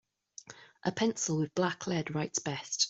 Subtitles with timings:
[0.83, 2.79] A pencil with black lead writes best.